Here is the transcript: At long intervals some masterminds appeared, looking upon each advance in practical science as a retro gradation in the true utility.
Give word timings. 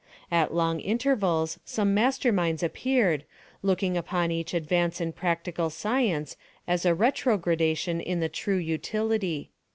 At 0.31 0.51
long 0.51 0.79
intervals 0.79 1.59
some 1.63 1.93
masterminds 1.95 2.63
appeared, 2.63 3.23
looking 3.61 3.95
upon 3.95 4.31
each 4.31 4.51
advance 4.55 4.99
in 4.99 5.11
practical 5.13 5.69
science 5.69 6.37
as 6.67 6.87
a 6.87 6.95
retro 6.95 7.37
gradation 7.37 7.99
in 8.01 8.19
the 8.19 8.27
true 8.27 8.57
utility. 8.57 9.51